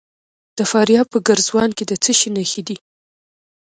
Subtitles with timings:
[0.57, 2.77] د فاریاب په ګرزوان کې د څه شي نښې دي؟